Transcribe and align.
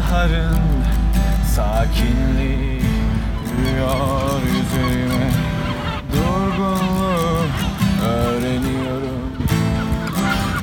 baharın 0.00 0.58
sakinliği 1.56 2.82
Yürüyor 3.58 4.40
yüzüme. 4.46 5.30
Durgunluğu 6.12 7.46
öğreniyorum. 8.04 9.32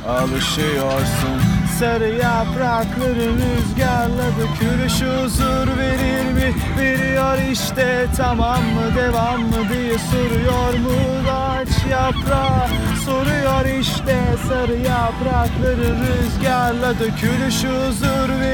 Alışıyorsun. 0.10 1.38
Sarı 1.80 2.10
yaprakların 2.10 3.38
rüzgarla 3.38 4.28
dökülüş 4.40 4.94
huzur 4.94 5.78
verir 5.78 6.32
mi? 6.34 6.54
Veriyor 6.80 7.38
işte. 7.52 8.06
Tamam 8.18 8.64
mı? 8.64 8.96
Devam 8.96 9.42
mı 9.42 9.70
diye 9.74 9.98
soruyor 9.98 10.80
mu 10.80 10.92
ağaç 11.32 11.92
yaprağı. 11.92 12.68
Soruyor 13.06 13.80
işte. 13.80 14.16
Sarı 14.48 14.78
yaprakların 14.78 15.98
rüzgarla 16.02 16.94
dökülüş 17.00 17.64
huzur 17.64 18.30
verir? 18.42 18.47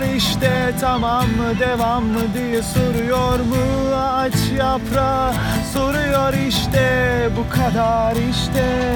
Veriyor 0.00 0.16
işte 0.16 0.74
tamam 0.80 1.24
mı 1.24 1.58
devam 1.60 2.04
mı 2.04 2.20
diye 2.34 2.62
soruyor 2.62 3.40
mu? 3.40 3.94
Ağaç 3.96 4.34
yaprağı 4.58 5.32
Soruyor 5.74 6.32
işte 6.48 7.28
bu 7.36 7.54
kadar 7.54 8.16
işte. 8.30 8.94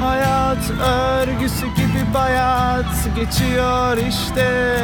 Hayat 0.00 0.70
örgüsü 0.70 1.66
gibi 1.66 2.14
bayat 2.14 3.16
geçiyor 3.16 3.96
işte. 3.96 4.76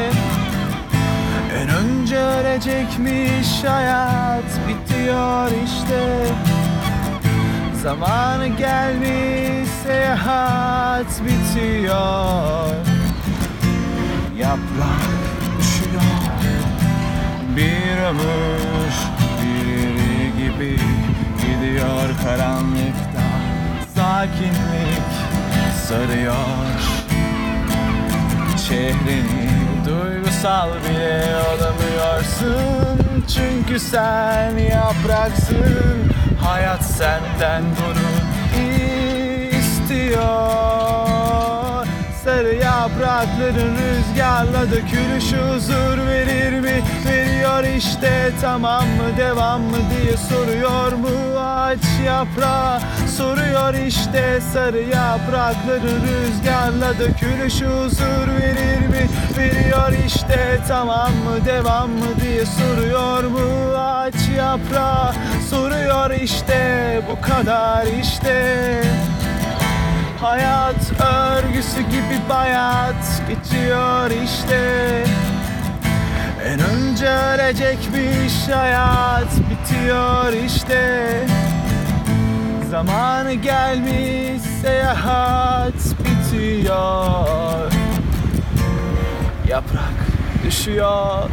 En 1.60 1.68
önce 1.68 2.18
ölecekmiş 2.18 3.64
hayat 3.64 4.50
bitiyor 4.68 5.50
işte. 5.64 6.26
Zamanı 7.82 8.46
gelmiş 8.46 9.68
seyahat 9.86 11.20
bitiyor 11.20 12.93
Yaprak 14.44 15.08
düşüyor. 15.58 16.02
Bir 17.56 18.02
ömür 18.02 18.94
biri 19.40 20.32
gibi 20.36 20.78
gidiyor 21.40 22.08
karanlıkta. 22.24 23.24
Sakinlik 23.94 25.12
sarıyor. 25.88 26.34
Şehrini 28.68 29.22
duygusal 29.86 30.68
bile 30.68 31.36
olamıyorsun 31.36 33.04
Çünkü 33.34 33.80
sen 33.80 34.58
yapraksın. 34.58 36.12
Hayat 36.40 36.84
senden 36.84 37.62
bunu 37.62 38.03
yaprakların 43.24 43.76
rüzgarla 43.76 44.70
dökülüş 44.70 45.32
huzur 45.32 46.08
verir 46.08 46.60
mi? 46.60 46.82
Veriyor 47.08 47.64
işte 47.76 48.30
tamam 48.40 48.84
mı 48.84 49.16
devam 49.18 49.62
mı 49.62 49.76
diye 49.90 50.16
soruyor 50.16 50.92
mu 50.92 51.38
ağaç 51.38 51.84
yaprağı 52.06 52.80
Soruyor 53.16 53.74
işte 53.74 54.40
sarı 54.52 54.82
yaprakların 54.82 56.02
rüzgarla 56.06 56.98
dökülüş 56.98 57.54
huzur 57.54 58.28
verir 58.40 58.88
mi? 58.88 59.08
Veriyor 59.38 59.92
işte 60.06 60.60
tamam 60.68 61.10
mı 61.10 61.46
devam 61.46 61.90
mı 61.90 62.20
diye 62.20 62.44
soruyor 62.46 63.24
mu 63.24 63.76
ağaç 63.78 64.28
yaprağı 64.36 65.12
Soruyor 65.50 66.10
işte 66.10 67.00
bu 67.10 67.20
kadar 67.20 67.86
işte 68.00 68.64
Hayat 70.20 71.00
örgüsü 71.64 71.80
gibi 71.80 72.20
bayat 72.28 73.22
geçiyor 73.28 74.10
işte. 74.24 75.04
En 76.46 76.60
önce 76.60 77.08
ölecekmiş 77.08 78.48
hayat 78.54 79.28
bitiyor 79.50 80.32
işte. 80.46 81.06
Zamanı 82.70 83.34
gelmiş 83.34 84.42
seyahat 84.62 85.74
bitiyor. 85.74 87.72
Yaprak 89.48 89.94
düşüyor 90.46 91.30